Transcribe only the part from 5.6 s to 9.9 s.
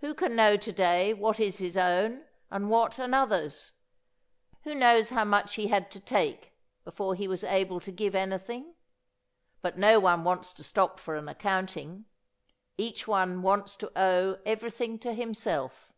had to take before he was able to give anything? But